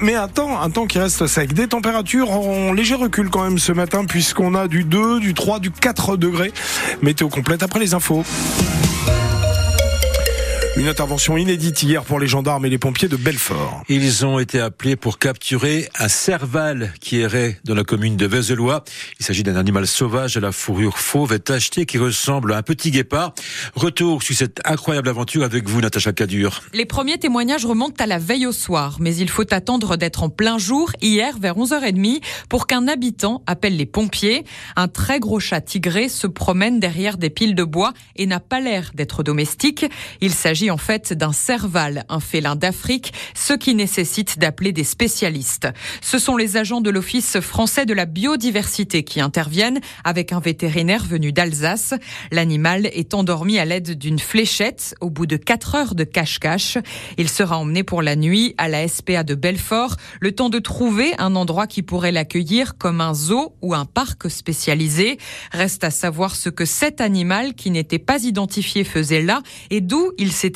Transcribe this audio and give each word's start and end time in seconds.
Mais 0.00 0.16
un 0.16 0.26
temps, 0.26 0.60
un 0.60 0.70
temps 0.70 0.88
qui 0.88 0.98
reste 0.98 1.28
sec. 1.28 1.52
Des 1.52 1.68
températures 1.68 2.32
en 2.32 2.72
léger 2.72 2.96
recul 2.96 3.30
quand 3.30 3.44
même 3.44 3.60
ce 3.60 3.70
matin 3.70 4.04
puisqu'on 4.04 4.56
a 4.56 4.66
du 4.66 4.82
2, 4.82 5.20
du 5.20 5.34
3, 5.34 5.60
du 5.60 5.70
4 5.70 6.16
degrés. 6.16 6.52
Météo 7.00 7.28
complète 7.28 7.62
après 7.62 7.78
les 7.78 7.94
infos. 7.94 8.24
Une 10.82 10.88
intervention 10.88 11.36
inédite 11.36 11.80
hier 11.84 12.02
pour 12.02 12.18
les 12.18 12.26
gendarmes 12.26 12.66
et 12.66 12.68
les 12.68 12.76
pompiers 12.76 13.06
de 13.06 13.14
Belfort. 13.14 13.84
Ils 13.88 14.26
ont 14.26 14.40
été 14.40 14.58
appelés 14.58 14.96
pour 14.96 15.20
capturer 15.20 15.88
un 15.96 16.08
serval 16.08 16.92
qui 17.00 17.20
errait 17.20 17.60
dans 17.62 17.76
la 17.76 17.84
commune 17.84 18.16
de 18.16 18.26
Vézelois. 18.26 18.82
Il 19.20 19.24
s'agit 19.24 19.44
d'un 19.44 19.54
animal 19.54 19.86
sauvage 19.86 20.36
à 20.36 20.40
la 20.40 20.50
fourrure 20.50 20.98
fauve 20.98 21.34
et 21.34 21.38
tachetée 21.38 21.86
qui 21.86 21.98
ressemble 21.98 22.52
à 22.52 22.56
un 22.56 22.62
petit 22.62 22.90
guépard. 22.90 23.32
Retour 23.76 24.24
sur 24.24 24.34
cette 24.34 24.60
incroyable 24.64 25.08
aventure 25.08 25.44
avec 25.44 25.68
vous, 25.68 25.80
Natacha 25.80 26.12
Cadur. 26.12 26.62
Les 26.72 26.84
premiers 26.84 27.18
témoignages 27.18 27.64
remontent 27.64 28.02
à 28.02 28.08
la 28.08 28.18
veille 28.18 28.46
au 28.48 28.52
soir, 28.52 28.96
mais 28.98 29.14
il 29.14 29.30
faut 29.30 29.54
attendre 29.54 29.96
d'être 29.96 30.24
en 30.24 30.30
plein 30.30 30.58
jour, 30.58 30.90
hier 31.00 31.38
vers 31.38 31.56
11h30, 31.58 32.20
pour 32.48 32.66
qu'un 32.66 32.88
habitant 32.88 33.44
appelle 33.46 33.76
les 33.76 33.86
pompiers. 33.86 34.44
Un 34.74 34.88
très 34.88 35.20
gros 35.20 35.38
chat 35.38 35.60
tigré 35.60 36.08
se 36.08 36.26
promène 36.26 36.80
derrière 36.80 37.18
des 37.18 37.30
piles 37.30 37.54
de 37.54 37.62
bois 37.62 37.92
et 38.16 38.26
n'a 38.26 38.40
pas 38.40 38.58
l'air 38.58 38.90
d'être 38.96 39.22
domestique. 39.22 39.86
Il 40.20 40.32
s'agit 40.32 40.71
en 40.72 40.78
fait 40.78 41.12
d'un 41.12 41.32
serval, 41.32 42.04
un 42.08 42.18
félin 42.18 42.56
d'Afrique, 42.56 43.12
ce 43.34 43.52
qui 43.52 43.74
nécessite 43.74 44.38
d'appeler 44.38 44.72
des 44.72 44.84
spécialistes. 44.84 45.68
Ce 46.00 46.18
sont 46.18 46.36
les 46.36 46.56
agents 46.56 46.80
de 46.80 46.90
l'Office 46.90 47.38
français 47.40 47.86
de 47.86 47.94
la 47.94 48.06
biodiversité 48.06 49.04
qui 49.04 49.20
interviennent 49.20 49.80
avec 50.02 50.32
un 50.32 50.40
vétérinaire 50.40 51.04
venu 51.04 51.30
d'Alsace. 51.32 51.94
L'animal 52.30 52.86
est 52.86 53.14
endormi 53.14 53.58
à 53.58 53.64
l'aide 53.64 53.98
d'une 53.98 54.18
fléchette 54.18 54.94
au 55.00 55.10
bout 55.10 55.26
de 55.26 55.36
4 55.36 55.74
heures 55.74 55.94
de 55.94 56.04
cache-cache. 56.04 56.78
Il 57.18 57.28
sera 57.28 57.58
emmené 57.58 57.84
pour 57.84 58.02
la 58.02 58.16
nuit 58.16 58.54
à 58.56 58.68
la 58.68 58.88
SPA 58.88 59.22
de 59.22 59.34
Belfort, 59.34 59.96
le 60.20 60.32
temps 60.32 60.48
de 60.48 60.58
trouver 60.58 61.12
un 61.18 61.36
endroit 61.36 61.66
qui 61.66 61.82
pourrait 61.82 62.12
l'accueillir 62.12 62.78
comme 62.78 63.00
un 63.00 63.14
zoo 63.14 63.54
ou 63.60 63.74
un 63.74 63.84
parc 63.84 64.30
spécialisé. 64.30 65.18
Reste 65.52 65.84
à 65.84 65.90
savoir 65.90 66.34
ce 66.34 66.48
que 66.48 66.64
cet 66.64 67.00
animal 67.02 67.54
qui 67.54 67.70
n'était 67.70 67.98
pas 67.98 68.24
identifié 68.24 68.84
faisait 68.84 69.22
là 69.22 69.42
et 69.70 69.80
d'où 69.80 70.12
il 70.18 70.32
s'est 70.32 70.52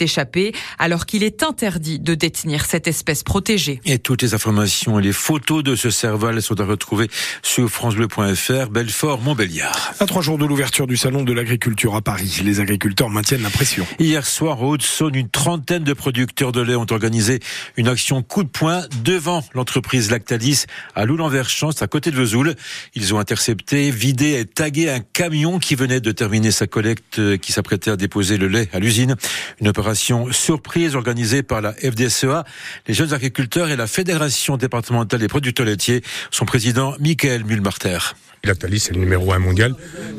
alors 0.79 1.07
qu'il 1.07 1.23
est 1.23 1.43
interdit 1.43 1.99
de 1.99 2.15
détenir 2.15 2.65
cette 2.65 2.87
espèce 2.87 3.23
protégée. 3.23 3.81
Et 3.85 3.99
toutes 3.99 4.23
les 4.23 4.35
informations 4.35 4.99
et 4.99 5.03
les 5.03 5.12
photos 5.12 5.62
de 5.62 5.75
ce 5.77 5.91
serval 5.91 6.41
sont 6.43 6.61
à 6.61 6.65
retrouver 6.65 7.09
sur 7.43 7.69
francebleu.fr, 7.69 8.71
Belfort, 8.71 9.21
Montbéliard. 9.21 9.95
À 10.01 10.07
trois 10.07 10.23
jours 10.23 10.39
de 10.39 10.45
l'ouverture 10.45 10.87
du 10.87 10.97
salon 10.97 11.23
de 11.23 11.33
l'agriculture 11.33 11.95
à 11.95 12.03
Paris, 12.03 12.41
les 12.45 12.61
agriculteurs 12.61 13.11
maintiennent 13.11 13.43
la 13.43 13.51
pression. 13.51 13.87
Hier 13.99 14.27
soir, 14.27 14.62
au 14.62 14.73
Haute-Saône, 14.73 15.15
une 15.15 15.29
trentaine 15.29 15.84
de 15.84 15.93
producteurs 15.93 16.53
de 16.53 16.61
lait 16.61 16.77
ont 16.77 16.87
organisé 16.91 17.41
une 17.77 17.89
action 17.89 18.23
coup 18.23 18.45
de 18.45 18.49
poing 18.49 18.83
devant 19.05 19.45
l'entreprise 19.55 20.11
Lactalis 20.11 20.65
à 20.95 21.05
Loulan-Verchance, 21.05 21.83
à 21.83 21.87
côté 21.87 22.11
de 22.11 22.17
Vesoul. 22.17 22.55
Ils 22.95 23.15
ont 23.15 23.19
intercepté, 23.19 23.91
vidé 23.91 24.39
et 24.39 24.45
tagué 24.45 24.91
un 24.91 25.01
camion 25.01 25.59
qui 25.59 25.75
venait 25.75 26.01
de 26.01 26.12
terminer 26.12 26.51
sa 26.51 26.67
collecte, 26.67 27.19
euh, 27.19 27.37
qui 27.37 27.53
s'apprêtait 27.53 27.91
à 27.91 27.97
déposer 27.97 28.37
le 28.37 28.49
lait 28.49 28.69
à 28.73 28.79
l'usine. 28.79 29.17
Une 29.61 29.69
opération 29.69 29.96
surprise 29.97 30.95
organisée 30.95 31.43
par 31.43 31.61
la 31.61 31.73
FDSEA, 31.73 32.45
les 32.87 32.95
jeunes 32.95 33.13
agriculteurs 33.13 33.71
et 33.71 33.77
la 33.77 33.87
Fédération 33.87 34.57
départementale 34.57 35.21
des 35.21 35.29
producteurs 35.29 35.67
laitiers. 35.67 36.03
Son 36.31 36.45
président, 36.45 36.95
Michael 37.01 37.45
Mulmarter. 37.45 37.99
Lactalis 38.45 38.89
est 38.89 38.92
le 38.92 39.01
numéro 39.01 39.33
un 39.33 39.39
mondial. 39.39 39.75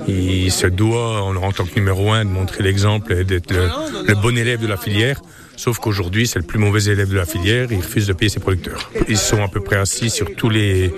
Il 0.07 0.51
se 0.51 0.67
doit, 0.67 1.21
en 1.21 1.51
tant 1.51 1.65
que 1.65 1.75
numéro 1.75 2.11
un, 2.11 2.25
de 2.25 2.29
montrer 2.29 2.63
l'exemple 2.63 3.13
et 3.13 3.23
d'être 3.23 3.53
le 3.53 4.15
bon 4.15 4.37
élève 4.37 4.61
de 4.61 4.67
la 4.67 4.77
filière. 4.77 5.21
Sauf 5.57 5.79
qu'aujourd'hui, 5.79 6.27
c'est 6.27 6.37
le 6.37 6.45
plus 6.45 6.59
mauvais 6.59 6.83
élève 6.85 7.09
de 7.09 7.15
la 7.15 7.25
filière, 7.25 7.67
il 7.71 7.77
refuse 7.79 8.05
de 8.05 8.13
payer 8.13 8.29
ses 8.29 8.39
producteurs. 8.39 8.91
Ils 9.07 9.17
sont 9.17 9.43
à 9.43 9.47
peu 9.47 9.59
près 9.59 9.75
assis 9.75 10.11
sur 10.11 10.35
tous 10.35 10.49
les, 10.49 10.93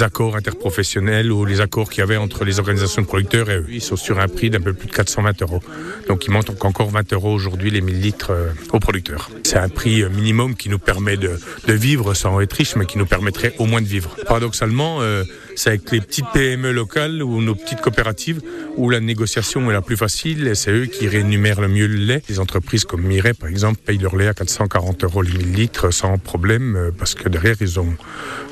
accords 0.00 0.34
interprofessionnels 0.34 1.30
ou 1.30 1.44
les 1.44 1.60
accords 1.60 1.88
qu'il 1.88 2.00
y 2.00 2.02
avait 2.02 2.16
entre 2.16 2.44
les 2.44 2.58
organisations 2.58 3.02
de 3.02 3.06
producteurs 3.06 3.48
et 3.48 3.58
eux. 3.58 3.66
Ils 3.70 3.80
sont 3.80 3.94
sur 3.94 4.18
un 4.18 4.26
prix 4.26 4.50
d'un 4.50 4.60
peu 4.60 4.72
plus 4.72 4.88
de 4.88 4.92
420 4.92 5.42
euros. 5.42 5.62
Donc 6.08 6.26
il 6.26 6.32
manque 6.32 6.50
encore 6.64 6.90
20 6.90 7.12
euros 7.12 7.32
aujourd'hui 7.32 7.70
les 7.70 7.80
1000 7.80 8.00
litres 8.00 8.32
euh, 8.32 8.48
aux 8.72 8.80
producteurs. 8.80 9.30
C'est 9.44 9.58
un 9.58 9.68
prix 9.68 10.02
euh, 10.02 10.08
minimum 10.08 10.56
qui 10.56 10.68
nous 10.68 10.80
permet 10.80 11.16
de, 11.16 11.38
de, 11.68 11.72
vivre 11.72 12.14
sans 12.14 12.40
être 12.40 12.54
riche, 12.54 12.74
mais 12.74 12.86
qui 12.86 12.98
nous 12.98 13.06
permettrait 13.06 13.54
au 13.58 13.66
moins 13.66 13.80
de 13.80 13.86
vivre. 13.86 14.16
Paradoxalement, 14.26 15.00
euh, 15.00 15.22
c'est 15.56 15.70
avec 15.70 15.90
les 15.90 16.00
petites 16.00 16.26
PME 16.32 16.72
locales 16.72 17.22
ou 17.22 17.40
nos 17.42 17.54
petites 17.54 17.80
coopératives 17.80 18.40
où 18.76 18.90
la 18.90 19.00
négociation 19.00 19.70
est 19.70 19.74
la 19.74 19.82
plus 19.82 19.96
facile 19.96 20.46
et 20.46 20.54
c'est 20.54 20.70
eux 20.70 20.86
qui 20.86 21.08
rémunèrent 21.08 21.60
le 21.60 21.68
mieux 21.68 21.86
le 21.86 21.96
lait. 21.96 22.22
Les 22.28 22.40
entreprises 22.40 22.84
comme 22.84 23.02
Mireille, 23.02 23.34
par 23.34 23.48
exemple, 23.48 23.80
payent 23.84 23.98
leur 23.98 24.16
lait 24.16 24.28
à 24.28 24.34
440 24.34 25.04
euros 25.04 25.22
les 25.22 25.32
1000 25.32 25.52
litres 25.52 25.90
sans 25.90 26.18
problème 26.18 26.76
euh, 26.76 26.90
parce 26.96 27.14
que 27.14 27.28
derrière, 27.28 27.56
ils 27.60 27.80
ont 27.80 27.94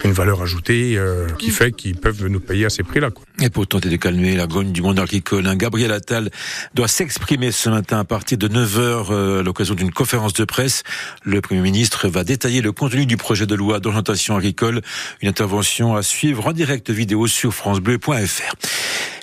une 0.04 0.12
valeur 0.12 0.42
ajoutée 0.42 0.96
euh, 0.96 1.26
qui 1.38 1.50
fait 1.50 1.72
qu'ils 1.72 1.96
peuvent 1.96 2.26
nous 2.26 2.40
payer 2.40 2.66
à 2.66 2.70
ces 2.70 2.82
prix-là. 2.82 3.10
Et 3.42 3.48
pour 3.48 3.66
tenter 3.66 3.88
de 3.88 3.96
calmer 3.96 4.36
la 4.36 4.46
grogne 4.46 4.70
du 4.70 4.82
monde 4.82 4.98
agricole, 4.98 5.48
Gabriel 5.56 5.92
Attal 5.92 6.30
doit 6.74 6.88
s'exprimer 6.88 7.52
ce 7.52 7.70
matin 7.70 8.00
à 8.00 8.04
partir 8.04 8.36
de 8.36 8.48
9h 8.48 9.06
euh, 9.10 9.40
à 9.40 9.42
l'occasion 9.42 9.74
d'une 9.74 9.90
conférence 9.90 10.34
de 10.34 10.44
presse. 10.44 10.82
Le 11.24 11.40
Premier 11.40 11.62
ministre 11.62 12.06
va 12.08 12.22
détailler 12.22 12.60
le 12.60 12.72
contenu 12.72 13.06
du 13.06 13.16
projet 13.16 13.46
de 13.46 13.54
loi 13.54 13.80
d'orientation 13.80 14.36
agricole. 14.36 14.82
Une 15.22 15.28
intervention 15.30 15.96
à 15.96 16.02
suivre 16.02 16.48
en 16.48 16.52
direct 16.52 16.90
vidéo 16.90 17.26
sur 17.26 17.54
francebleu.fr. 17.54 18.54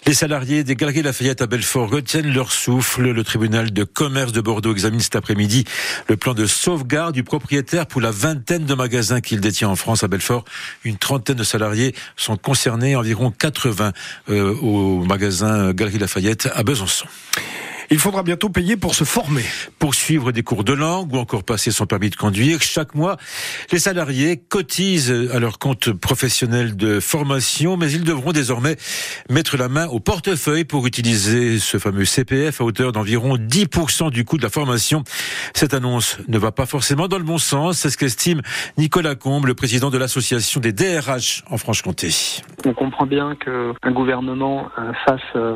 Les 0.07 0.13
salariés 0.13 0.63
des 0.63 0.77
Galeries 0.77 1.01
Lafayette 1.01 1.41
à 1.41 1.47
Belfort 1.47 1.89
retiennent 1.89 2.31
leur 2.33 2.53
souffle. 2.53 3.09
Le 3.09 3.23
tribunal 3.25 3.73
de 3.73 3.83
commerce 3.83 4.31
de 4.31 4.39
Bordeaux 4.39 4.71
examine 4.71 5.01
cet 5.01 5.17
après-midi 5.17 5.65
le 6.07 6.15
plan 6.15 6.33
de 6.33 6.45
sauvegarde 6.45 7.13
du 7.13 7.25
propriétaire 7.25 7.85
pour 7.85 7.99
la 7.99 8.11
vingtaine 8.11 8.63
de 8.63 8.73
magasins 8.73 9.19
qu'il 9.19 9.41
détient 9.41 9.67
en 9.67 9.75
France 9.75 10.05
à 10.05 10.07
Belfort. 10.07 10.45
Une 10.85 10.95
trentaine 10.95 11.35
de 11.35 11.43
salariés 11.43 11.93
sont 12.15 12.37
concernés, 12.37 12.95
environ 12.95 13.31
80 13.31 13.91
euh, 14.29 14.55
au 14.61 15.03
magasin 15.03 15.73
Galeries 15.73 15.99
Lafayette 15.99 16.47
à 16.55 16.63
Besançon. 16.63 17.07
Il 17.89 17.99
faudra 17.99 18.21
bientôt 18.21 18.49
payer 18.49 18.75
pour 18.75 18.95
se 18.95 19.05
former. 19.05 19.45
Pour 19.79 19.95
suivre 19.95 20.33
des 20.33 20.43
cours 20.43 20.65
de 20.65 20.73
langue 20.73 21.13
ou 21.13 21.17
encore 21.17 21.43
passer 21.43 21.71
son 21.71 21.85
permis 21.85 22.09
de 22.09 22.17
conduire, 22.17 22.61
chaque 22.61 22.95
mois, 22.95 23.15
les 23.71 23.79
salariés 23.79 24.35
cotisent 24.35 25.29
à 25.33 25.39
leur 25.39 25.57
compte 25.57 25.93
professionnel 25.93 26.75
de 26.75 26.99
formation, 26.99 27.77
mais 27.77 27.89
ils 27.89 28.03
devront 28.03 28.33
désormais 28.33 28.75
mettre 29.29 29.55
la 29.55 29.69
main 29.69 29.87
au 29.87 30.01
portefeuille 30.01 30.65
pour 30.65 30.85
utiliser 30.85 31.59
ce 31.59 31.77
fameux 31.77 32.03
CPF 32.03 32.59
à 32.59 32.65
hauteur 32.65 32.91
d'environ 32.91 33.37
10% 33.37 34.11
du 34.11 34.25
coût 34.25 34.37
de 34.37 34.43
la 34.43 34.49
formation. 34.49 35.05
Cette 35.53 35.73
annonce 35.73 36.17
ne 36.27 36.37
va 36.37 36.51
pas 36.51 36.65
forcément 36.65 37.07
dans 37.07 37.17
le 37.17 37.23
bon 37.23 37.37
sens, 37.37 37.77
c'est 37.77 37.89
ce 37.89 37.97
qu'estime 37.97 38.41
Nicolas 38.77 39.15
Combe, 39.15 39.45
le 39.45 39.55
président 39.55 39.89
de 39.89 39.97
l'association 39.97 40.59
des 40.59 40.73
DRH 40.73 41.45
en 41.49 41.57
Franche-Comté. 41.57 42.09
On 42.65 42.73
comprend 42.73 43.05
bien 43.05 43.35
qu'un 43.35 43.91
gouvernement 43.91 44.67
euh, 44.77 44.91
fasse 45.05 45.21
euh, 45.37 45.55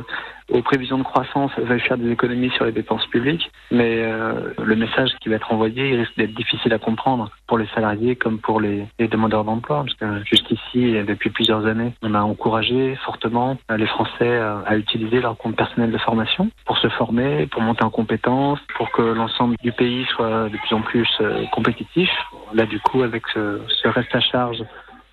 aux 0.49 0.61
prévisions 0.61 0.97
de 0.97 1.03
croissance 1.03 1.51
va 1.57 1.77
faire 1.79 1.97
des 1.97 2.11
économies 2.11 2.51
sur 2.51 2.65
les 2.65 2.71
dépenses 2.71 3.05
publiques, 3.07 3.51
mais 3.71 4.03
euh, 4.03 4.53
le 4.63 4.75
message 4.75 5.09
qui 5.21 5.29
va 5.29 5.35
être 5.35 5.51
envoyé 5.51 5.89
il 5.89 5.99
risque 5.99 6.17
d'être 6.17 6.33
difficile 6.33 6.73
à 6.73 6.79
comprendre 6.79 7.29
pour 7.47 7.57
les 7.57 7.67
salariés 7.75 8.15
comme 8.15 8.39
pour 8.39 8.59
les, 8.59 8.85
les 8.99 9.07
demandeurs 9.07 9.43
d'emploi. 9.43 9.83
Parce 9.83 9.95
que 9.95 10.25
juste 10.25 10.49
ici, 10.51 10.95
depuis 11.07 11.29
plusieurs 11.29 11.65
années, 11.65 11.93
on 12.01 12.13
a 12.13 12.21
encouragé 12.21 12.95
fortement 13.05 13.57
les 13.75 13.87
Français 13.87 14.37
à, 14.37 14.59
à 14.65 14.75
utiliser 14.77 15.21
leur 15.21 15.37
compte 15.37 15.55
personnel 15.55 15.91
de 15.91 15.97
formation 15.97 16.49
pour 16.65 16.77
se 16.77 16.87
former, 16.89 17.47
pour 17.47 17.61
monter 17.61 17.83
en 17.83 17.89
compétences, 17.89 18.59
pour 18.75 18.91
que 18.91 19.01
l'ensemble 19.01 19.55
du 19.63 19.71
pays 19.71 20.05
soit 20.15 20.49
de 20.49 20.57
plus 20.57 20.75
en 20.75 20.81
plus 20.81 21.09
euh, 21.21 21.45
compétitif. 21.51 22.09
Là, 22.53 22.65
du 22.65 22.79
coup, 22.79 23.03
avec 23.03 23.23
ce, 23.33 23.61
ce 23.67 23.87
reste 23.87 24.13
à 24.15 24.19
charge 24.19 24.63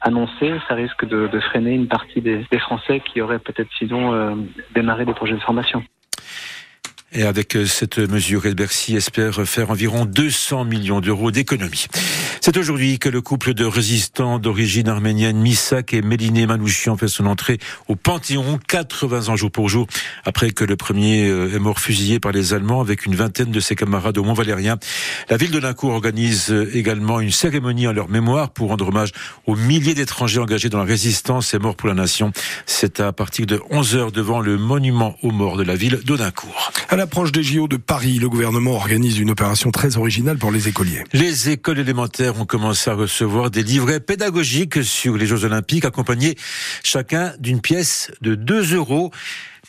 annoncé, 0.01 0.53
ça 0.69 0.75
risque 0.75 1.05
de, 1.07 1.29
freiner 1.41 1.75
une 1.75 1.89
partie 1.89 2.21
des, 2.21 2.45
des, 2.51 2.59
Français 2.59 3.01
qui 3.01 3.21
auraient 3.21 3.39
peut-être 3.39 3.71
sinon 3.79 4.13
euh, 4.13 4.35
démarré 4.75 5.05
des 5.05 5.15
projets 5.15 5.35
de 5.35 5.41
formation. 5.41 5.83
Et 7.13 7.23
avec 7.23 7.57
euh, 7.57 7.67
cette 7.67 7.99
mesure, 7.99 8.43
Bercy 8.55 8.95
espère 8.95 9.47
faire 9.47 9.71
environ 9.71 10.05
200 10.05 10.65
millions 10.67 11.01
d'euros 11.01 11.31
d'économies. 11.31 11.87
C'est 12.43 12.57
aujourd'hui 12.57 12.99
que 12.99 13.09
le 13.09 13.23
couple 13.23 13.55
de 13.55 13.65
résistants 13.65 14.39
d'origine 14.39 14.89
arménienne 14.89 15.39
Misak 15.39 15.95
et 15.95 16.03
Méliné 16.03 16.47
Manouchian 16.47 16.97
fait 16.97 17.09
son 17.09 17.27
entrée 17.27 17.59
au 17.89 17.97
Panthéon, 17.97 18.59
80 18.69 19.29
ans 19.29 19.37
jour 19.37 19.51
pour 19.51 19.69
jour, 19.71 19.87
après 20.27 20.51
que 20.51 20.65
le 20.65 20.77
premier 20.77 21.29
euh, 21.29 21.55
est 21.55 21.59
mort 21.59 21.81
fusillé 21.81 22.21
par 22.21 22.33
les 22.33 22.53
Allemands 22.53 22.83
avec 22.83 23.07
une 23.07 23.15
vingtaine 23.15 23.51
de 23.51 23.61
ses 23.61 23.75
camarades 23.75 24.19
au 24.19 24.25
Mont-Valérien. 24.25 24.77
La 25.31 25.39
ville 25.39 25.51
de 25.51 25.61
organise 25.85 26.51
euh, 26.51 26.71
également 26.75 27.21
une 27.21 27.31
cérémonie 27.31 27.87
en 27.87 27.93
leur 27.93 28.09
mémoire 28.09 28.51
pour 28.51 28.69
rendre 28.69 28.89
hommage 28.89 29.13
aux 29.47 29.57
milliers 29.57 29.95
d'étrangers 29.95 30.41
engagés 30.41 30.69
dans 30.69 30.79
la 30.79 30.85
résistance 30.85 31.55
et 31.55 31.59
morts 31.59 31.77
pour 31.77 31.89
la 31.89 31.95
nation. 31.95 32.33
C'est 32.67 33.01
à 33.01 33.13
partir 33.13 33.47
de 33.47 33.61
11 33.71 33.97
heures 33.97 34.13
devant 34.13 34.41
le 34.41 34.59
monument 34.59 35.17
aux 35.23 35.31
morts 35.31 35.57
de 35.57 35.63
la 35.63 35.75
ville 35.75 36.01
d'Audincourt. 36.05 36.73
L'approche 36.99 37.31
des 37.31 37.45
JO 37.45 37.69
de 37.69 37.77
Paris, 37.77 38.19
le 38.19 38.29
gouvernement 38.29 38.73
organise 38.73 39.21
une 39.21 39.31
opération 39.31 39.71
très 39.71 39.97
originale 39.97 40.37
pour 40.37 40.51
les 40.51 40.67
écoliers. 40.67 41.05
Les 41.13 41.49
écoles 41.49 41.79
élémentaires 41.79 42.41
ont 42.41 42.45
commencé 42.45 42.91
à 42.91 42.95
recevoir 42.95 43.53
des 43.53 43.63
livrets 43.63 44.01
pédagogiques 44.01 44.83
sur 44.83 45.17
les 45.17 45.25
Jeux 45.25 45.45
Olympiques, 45.45 45.85
accompagnés 45.85 46.35
chacun 46.83 47.35
d'une 47.39 47.61
pièce 47.61 48.11
de 48.21 48.35
2 48.35 48.75
euros. 48.75 49.13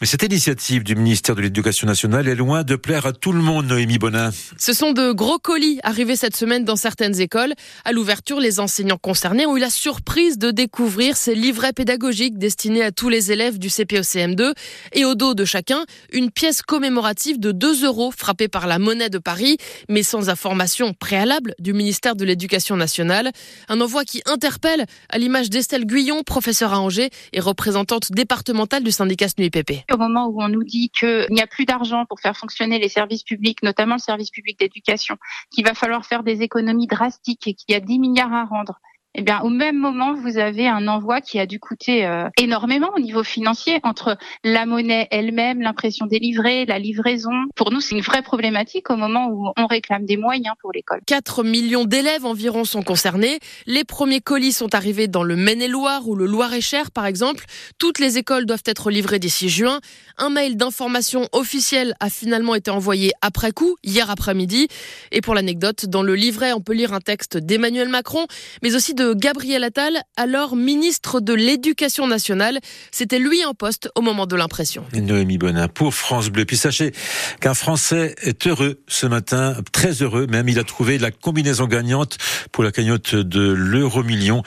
Mais 0.02 0.08
cette 0.08 0.24
initiative 0.24 0.86
du 0.86 0.96
ministère 0.96 1.36
de 1.36 1.42
l'Éducation 1.42 1.86
nationale 1.86 2.30
est 2.30 2.36
loin 2.36 2.64
de 2.64 2.78
plaire 2.78 3.06
à 3.06 3.12
tout 3.12 3.34
le 3.34 3.42
monde, 3.42 3.66
Noémie 3.66 3.98
Bonin. 3.98 4.32
Ce 4.58 4.72
sont 4.72 4.94
de 4.94 5.12
gros 5.12 5.40
colis 5.40 5.82
arrivés 5.84 6.16
cette 6.16 6.38
semaine 6.38 6.64
dans 6.64 6.78
certaines 6.78 7.20
écoles. 7.20 7.54
À 7.84 7.92
l'ouverture, 7.92 8.40
les 8.40 8.62
enseignants 8.62 8.98
concernés 8.98 9.46
ont 9.46 9.58
eu 9.58 9.60
la 9.60 9.70
surprise 9.70 10.38
de 10.38 10.52
découvrir 10.52 11.18
ces 11.18 11.36
livrets 11.36 11.74
pédagogiques 11.74 12.38
destinés 12.38 12.82
à 12.82 12.94
tous 12.94 13.10
les 13.10 13.34
élèves 13.34 13.60
du 13.60 13.68
CPOCM2 13.68 14.54
et 14.94 15.04
au 15.04 15.16
dos 15.16 15.34
de 15.34 15.44
chacun, 15.44 15.84
une 16.14 16.32
pièce 16.32 16.62
commémorative 16.62 17.38
de 17.38 17.52
2 17.52 17.84
euros 17.84 18.14
frappée 18.18 18.48
par 18.48 18.68
la 18.68 18.80
monnaie 18.80 19.10
de 19.10 19.18
Paris, 19.18 19.58
mais 19.90 20.04
sans 20.04 20.30
information 20.30 20.94
préalable 20.94 21.56
du 21.60 21.74
ministère 21.74 22.16
de 22.16 22.24
l'Éducation 22.24 22.78
nationale. 22.78 23.34
Un 23.68 23.82
envoi 23.82 24.06
qui 24.06 24.22
interpelle 24.28 24.86
à 25.10 25.18
l'image 25.18 25.50
d'Estelle 25.50 25.86
Guyon, 25.86 26.24
professeure 26.24 26.74
à 26.74 26.80
Angers 26.80 27.10
et 27.34 27.42
représentante 27.42 28.14
départementale 28.14 28.86
du 28.86 28.92
syndicat 28.92 29.28
SNUIPP 29.28 29.89
au 29.92 29.98
moment 29.98 30.28
où 30.28 30.42
on 30.42 30.50
nous 30.50 30.64
dit 30.64 30.90
qu'il 30.90 31.28
n'y 31.30 31.42
a 31.42 31.48
plus 31.48 31.66
d'argent 31.66 32.06
pour 32.06 32.20
faire 32.20 32.36
fonctionner 32.36 32.80
les 32.80 32.90
services 32.90 33.24
publics, 33.24 33.62
notamment 33.64 33.96
le 33.96 34.02
service 34.02 34.30
public 34.30 34.60
d'éducation, 34.60 35.18
qu'il 35.52 35.66
va 35.66 35.74
falloir 35.74 36.06
faire 36.06 36.24
des 36.24 36.42
économies 36.42 36.88
drastiques 36.88 37.48
et 37.48 37.54
qu'il 37.54 37.74
y 37.74 37.76
a 37.76 37.80
10 37.80 38.00
milliards 38.00 38.34
à 38.34 38.46
rendre, 38.46 38.80
eh 39.20 39.22
bien, 39.22 39.42
au 39.42 39.50
même 39.50 39.78
moment, 39.78 40.14
vous 40.14 40.38
avez 40.38 40.66
un 40.66 40.88
envoi 40.88 41.20
qui 41.20 41.40
a 41.40 41.46
dû 41.46 41.60
coûter 41.60 42.06
euh, 42.06 42.30
énormément 42.38 42.90
au 42.96 43.02
niveau 43.02 43.22
financier 43.22 43.82
entre 43.84 44.18
la 44.46 44.66
monnaie 44.66 45.10
elle-même, 45.12 45.62
l'impression 45.62 46.06
des 46.06 46.20
livrets, 46.20 46.64
la 46.64 46.80
livraison. 46.80 47.32
Pour 47.54 47.74
nous, 47.74 47.82
c'est 47.82 47.96
une 47.96 48.02
vraie 48.02 48.22
problématique 48.22 48.90
au 48.90 48.96
moment 48.96 49.28
où 49.30 49.50
on 49.58 49.68
réclame 49.68 50.06
des 50.06 50.16
moyens 50.16 50.56
pour 50.62 50.72
l'école. 50.72 51.02
4 51.06 51.44
millions 51.44 51.84
d'élèves 51.84 52.24
environ 52.24 52.64
sont 52.64 52.82
concernés. 52.82 53.40
Les 53.66 53.84
premiers 53.84 54.22
colis 54.22 54.54
sont 54.54 54.74
arrivés 54.74 55.10
dans 55.10 55.24
le 55.24 55.36
Maine-et-Loire 55.36 56.08
ou 56.08 56.16
le 56.16 56.26
Loir-et-Cher, 56.26 56.90
par 56.90 57.06
exemple. 57.06 57.44
Toutes 57.78 58.00
les 58.00 58.18
écoles 58.18 58.46
doivent 58.46 58.64
être 58.64 58.90
livrées 58.90 59.20
d'ici 59.20 59.50
juin. 59.50 59.82
Un 60.18 60.30
mail 60.30 60.56
d'information 60.56 61.28
officiel 61.34 61.94
a 62.00 62.10
finalement 62.10 62.56
été 62.56 62.72
envoyé 62.72 63.12
après 63.22 63.52
coup, 63.52 63.76
hier 63.84 64.10
après-midi. 64.10 64.70
Et 65.12 65.20
pour 65.20 65.36
l'anecdote, 65.36 65.88
dans 65.88 66.04
le 66.04 66.16
livret, 66.16 66.54
on 66.54 66.62
peut 66.62 66.74
lire 66.74 66.94
un 66.94 67.02
texte 67.02 67.36
d'Emmanuel 67.36 67.90
Macron, 67.90 68.28
mais 68.64 68.76
aussi 68.76 68.94
Gabriel 69.14 69.64
Attal, 69.64 70.02
alors 70.18 70.56
ministre 70.56 71.20
de 71.20 71.34
l'Éducation 71.34 72.08
nationale. 72.08 72.60
C'était 72.92 73.20
lui 73.20 73.44
en 73.46 73.54
poste 73.54 73.90
au 73.96 74.02
moment 74.02 74.26
de 74.26 74.36
l'impression. 74.36 74.86
Noémie 74.94 75.38
Bonin 75.38 75.68
pour 75.68 75.94
France 75.94 76.30
Bleu. 76.30 76.46
Puis 76.46 76.58
sachez 76.58 76.92
qu'un 77.40 77.54
Français 77.54 78.16
est 78.22 78.48
heureux 78.48 78.82
ce 78.88 79.06
matin, 79.06 79.56
très 79.72 80.02
heureux 80.02 80.28
même. 80.28 80.50
Il 80.50 80.60
a 80.60 80.64
trouvé 80.64 80.98
la 80.98 81.12
combinaison 81.12 81.66
gagnante 81.66 82.18
pour 82.52 82.64
la 82.64 82.72
cagnotte 82.72 83.16
de 83.16 83.52
l'euro 83.52 84.04
million. 84.04 84.44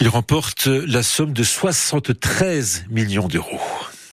Il 0.00 0.08
remporte 0.08 0.66
la 0.66 1.02
somme 1.02 1.32
de 1.32 1.42
73 1.42 2.84
millions 2.90 3.28
d'euros. 3.28 3.60